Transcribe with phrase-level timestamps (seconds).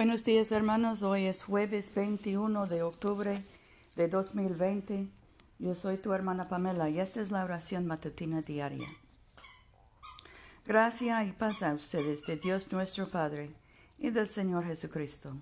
[0.00, 3.44] Buenos días hermanos, hoy es jueves 21 de octubre
[3.96, 5.06] de 2020.
[5.58, 8.88] Yo soy tu hermana Pamela y esta es la oración matutina diaria.
[10.64, 13.50] Gracia y paz a ustedes de Dios nuestro Padre
[13.98, 15.36] y del Señor Jesucristo.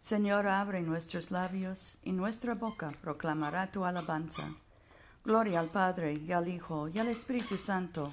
[0.00, 4.52] Señor, abre nuestros labios y nuestra boca proclamará tu alabanza.
[5.24, 8.12] Gloria al Padre y al Hijo y al Espíritu Santo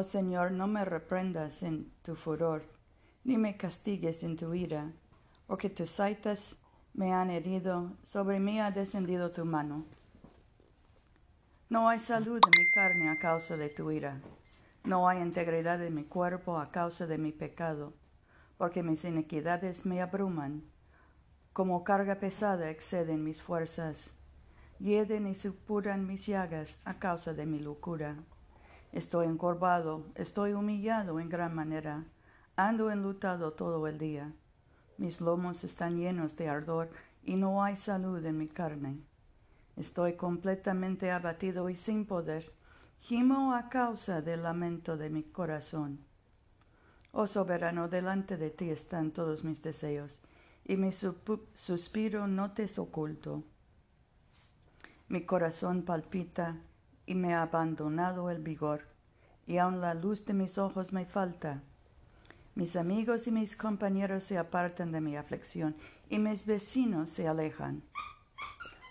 [0.00, 2.62] Oh Señor, no me reprendas en tu furor,
[3.24, 4.92] ni me castigues en tu ira,
[5.48, 6.56] porque tus saitas
[6.94, 9.86] me han herido, sobre mí ha descendido tu mano.
[11.68, 14.20] No hay salud en mi carne a causa de tu ira,
[14.84, 17.92] no hay integridad en mi cuerpo a causa de mi pecado,
[18.56, 20.62] porque mis iniquidades me abruman,
[21.52, 24.12] como carga pesada exceden mis fuerzas,
[24.78, 28.14] hieden y supuran mis llagas a causa de mi locura.
[28.92, 32.04] Estoy encorvado, estoy humillado en gran manera,
[32.56, 34.32] ando enlutado todo el día.
[34.96, 36.90] Mis lomos están llenos de ardor
[37.22, 38.98] y no hay salud en mi carne.
[39.76, 42.52] Estoy completamente abatido y sin poder.
[43.00, 46.00] Gimo a causa del lamento de mi corazón.
[47.12, 50.20] Oh soberano, delante de ti están todos mis deseos,
[50.64, 53.44] y mi suspiro no te es oculto.
[55.08, 56.56] Mi corazón palpita
[57.08, 58.82] y me ha abandonado el vigor,
[59.46, 61.62] y aun la luz de mis ojos me falta.
[62.54, 65.74] Mis amigos y mis compañeros se apartan de mi aflicción,
[66.10, 67.82] y mis vecinos se alejan.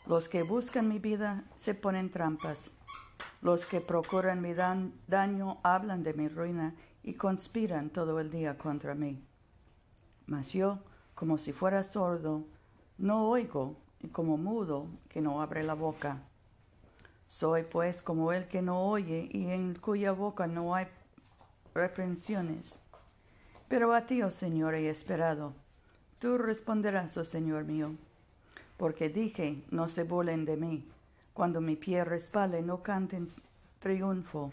[0.07, 2.71] Los que buscan mi vida se ponen trampas.
[3.43, 6.73] Los que procuran mi daño hablan de mi ruina
[7.03, 9.23] y conspiran todo el día contra mí.
[10.25, 10.79] Mas yo,
[11.13, 12.47] como si fuera sordo,
[12.97, 16.23] no oigo, y como mudo que no abre la boca.
[17.27, 20.87] Soy pues como el que no oye y en cuya boca no hay
[21.73, 22.79] reprensiones.
[23.67, 25.53] Pero a ti, oh Señor, he esperado.
[26.19, 27.91] Tú responderás, oh Señor mío.
[28.77, 30.87] Porque dije, no se burlen de mí.
[31.33, 33.31] Cuando mi pie respale, no canten
[33.79, 34.51] triunfo.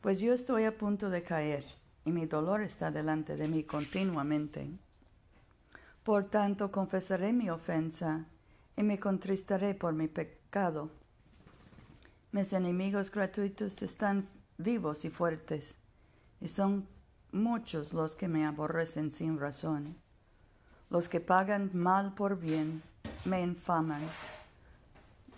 [0.00, 1.64] Pues yo estoy a punto de caer,
[2.04, 4.68] y mi dolor está delante de mí continuamente.
[6.02, 8.24] Por tanto, confesaré mi ofensa,
[8.76, 10.90] y me contristaré por mi pecado
[12.36, 14.26] mis enemigos gratuitos están
[14.58, 15.74] vivos y fuertes,
[16.38, 16.86] y son
[17.32, 19.96] muchos los que me aborrecen sin razón.
[20.90, 22.82] Los que pagan mal por bien
[23.24, 24.02] me infaman,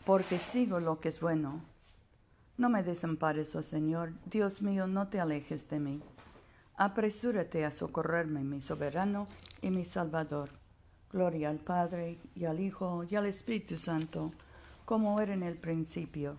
[0.05, 1.61] porque sigo lo que es bueno.
[2.57, 6.03] No me desampares, oh Señor, Dios mío, no te alejes de mí.
[6.75, 9.29] Apresúrate a socorrerme, mi soberano
[9.63, 10.49] y mi salvador.
[11.13, 14.33] Gloria al Padre, y al Hijo, y al Espíritu Santo,
[14.85, 16.39] como era en el principio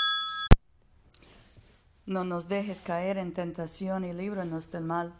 [2.05, 5.13] No nos dejes caer en tentación y líbranos del mal,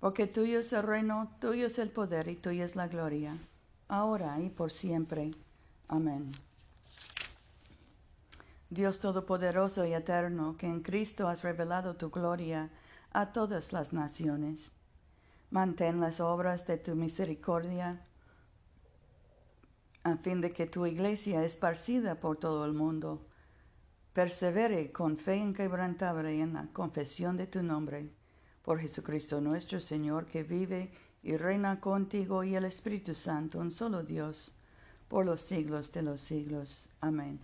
[0.00, 3.38] porque tuyo es el reino, tuyo es el poder y tuya es la gloria,
[3.88, 5.30] ahora y por siempre.
[5.88, 6.32] Amén.
[8.70, 12.70] Dios Todopoderoso y Eterno, que en Cristo has revelado tu gloria
[13.12, 14.72] a todas las naciones,
[15.50, 18.00] mantén las obras de tu misericordia,
[20.02, 23.24] a fin de que tu iglesia esparcida por todo el mundo,
[24.14, 28.08] persevere con fe inquebrantable en la confesión de tu nombre,
[28.62, 34.04] por Jesucristo nuestro Señor, que vive y reina contigo y el Espíritu Santo, un solo
[34.04, 34.52] Dios,
[35.08, 36.88] por los siglos de los siglos.
[37.00, 37.40] Amén.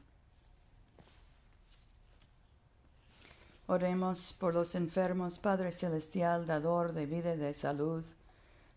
[3.66, 8.04] Oremos por los enfermos, Padre Celestial, dador de vida y de salud.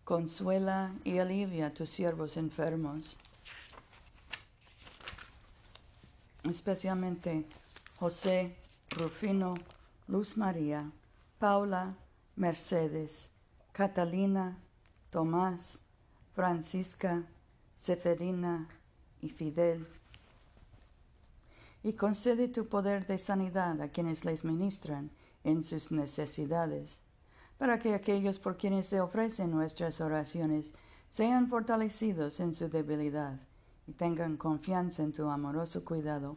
[0.04, 3.16] Consuela y alivia a tus siervos enfermos,
[6.44, 7.46] especialmente
[8.04, 8.54] José,
[8.90, 9.54] Rufino,
[10.08, 10.92] Luz María,
[11.38, 11.96] Paula,
[12.36, 13.30] Mercedes,
[13.72, 14.58] Catalina,
[15.08, 15.80] Tomás,
[16.34, 17.24] Francisca,
[17.78, 18.68] Seferina
[19.22, 19.86] y Fidel.
[21.82, 25.10] Y concede tu poder de sanidad a quienes les ministran
[25.42, 27.00] en sus necesidades,
[27.56, 30.74] para que aquellos por quienes se ofrecen nuestras oraciones
[31.08, 33.40] sean fortalecidos en su debilidad
[33.86, 36.36] y tengan confianza en tu amoroso cuidado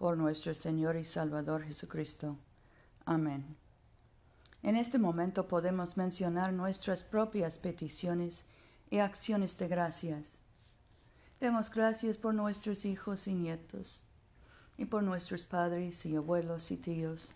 [0.00, 2.38] por nuestro Señor y Salvador Jesucristo.
[3.04, 3.54] Amén.
[4.62, 8.46] En este momento podemos mencionar nuestras propias peticiones
[8.88, 10.40] y acciones de gracias.
[11.38, 14.02] Demos gracias por nuestros hijos y nietos
[14.78, 17.34] y por nuestros padres y abuelos y tíos.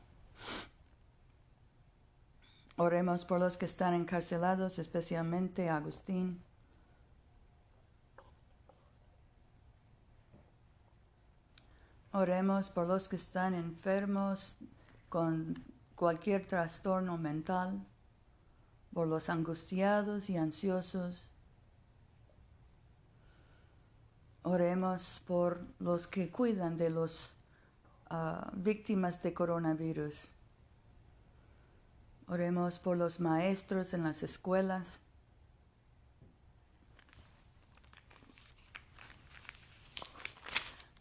[2.77, 6.41] Oremos por los que están encarcelados, especialmente Agustín.
[12.15, 14.57] Oremos por los que están enfermos
[15.09, 15.63] con
[15.95, 17.85] cualquier trastorno mental,
[18.93, 21.35] por los angustiados y ansiosos,
[24.47, 27.33] Oremos por los que cuidan de las
[28.11, 30.21] ah, víctimas de coronavirus.
[32.27, 35.01] Oremos por los maestros en las escuelas.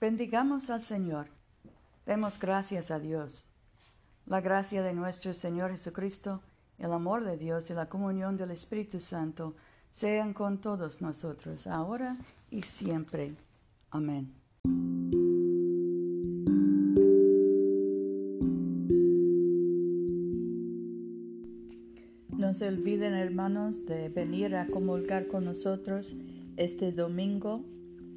[0.03, 1.27] Bendigamos al Señor.
[2.05, 3.45] Demos gracias a Dios.
[4.25, 6.41] La gracia de nuestro Señor Jesucristo,
[6.77, 9.55] el amor de Dios y la comunión del Espíritu Santo
[9.93, 12.17] sean con todos nosotros, ahora
[12.51, 13.37] y siempre.
[13.91, 14.33] Amén.
[22.27, 26.13] No se olviden, hermanos, de venir a comulgar con nosotros
[26.57, 27.63] este domingo